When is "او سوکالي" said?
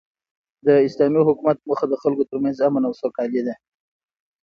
2.87-3.41